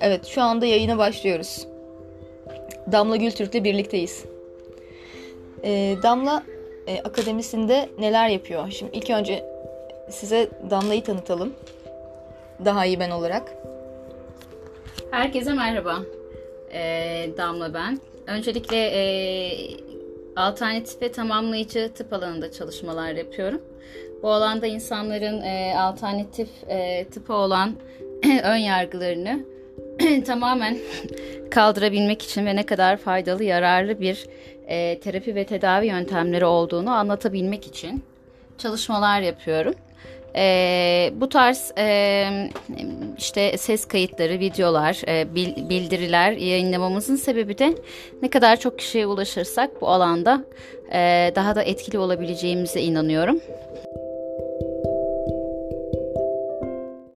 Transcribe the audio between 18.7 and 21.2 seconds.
e, alternatif ve